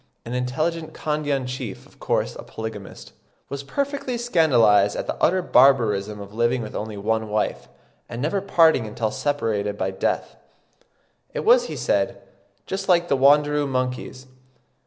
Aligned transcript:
An 0.25 0.33
intelligent 0.33 0.95
Kandyan 0.95 1.45
chief, 1.47 1.85
of 1.85 1.99
course 1.99 2.35
a 2.35 2.41
polygamist, 2.41 3.13
"was 3.49 3.61
perfectly 3.61 4.17
scandalised 4.17 4.95
at 4.95 5.05
the 5.05 5.13
utter 5.21 5.43
barbarism 5.43 6.19
of 6.19 6.33
living 6.33 6.63
with 6.63 6.73
only 6.75 6.97
one 6.97 7.29
wife, 7.29 7.67
and 8.09 8.19
never 8.19 8.41
parting 8.41 8.87
until 8.87 9.11
separated 9.11 9.77
by 9.77 9.91
death." 9.91 10.37
It 11.35 11.45
was, 11.45 11.65
he 11.65 11.77
said, 11.77 12.19
"just 12.65 12.89
like 12.89 13.09
the 13.09 13.15
Wanderoo 13.15 13.67
monkeys." 13.67 14.25